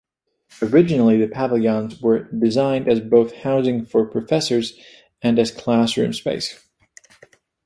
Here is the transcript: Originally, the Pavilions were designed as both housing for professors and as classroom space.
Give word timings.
Originally, 0.63 1.19
the 1.23 1.27
Pavilions 1.27 2.01
were 2.01 2.23
designed 2.33 2.87
as 2.87 2.99
both 3.01 3.33
housing 3.35 3.85
for 3.85 4.03
professors 4.03 4.75
and 5.21 5.37
as 5.37 5.51
classroom 5.51 6.11
space. 6.11 6.67